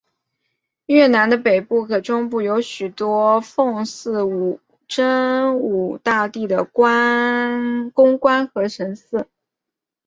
[0.87, 4.19] 越南的北部和中部有许多奉祀
[4.87, 9.27] 真武大帝的宫观和神祠。